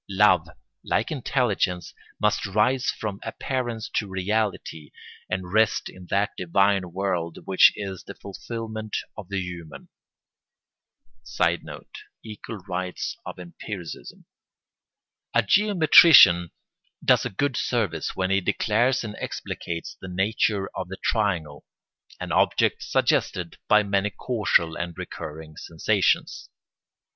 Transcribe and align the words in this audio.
Love, 0.09 0.49
like 0.83 1.11
intelligence, 1.11 1.93
must 2.19 2.47
rise 2.47 2.89
from 2.89 3.19
appearance 3.21 3.87
to 3.87 4.07
reality, 4.07 4.89
and 5.29 5.53
rest 5.53 5.89
in 5.89 6.07
that 6.07 6.31
divine 6.35 6.91
world 6.91 7.37
which 7.45 7.71
is 7.75 8.03
the 8.05 8.15
fulfilment 8.15 8.97
of 9.15 9.29
the 9.29 9.39
human. 9.39 9.89
[Sidenote: 11.21 11.99
Equal 12.25 12.57
rights 12.67 13.15
of 13.27 13.37
empiricism.] 13.37 14.25
A 15.35 15.43
geometrician 15.43 16.49
does 17.05 17.23
a 17.23 17.29
good 17.29 17.55
service 17.55 18.15
when 18.15 18.31
he 18.31 18.41
declares 18.41 19.03
and 19.03 19.15
explicates 19.17 19.97
the 20.01 20.07
nature 20.07 20.67
of 20.73 20.87
the 20.87 20.97
triangle, 21.03 21.63
an 22.19 22.31
object 22.31 22.81
suggested 22.81 23.57
by 23.67 23.83
many 23.83 24.09
casual 24.09 24.75
and 24.75 24.97
recurring 24.97 25.57
sensations. 25.57 26.49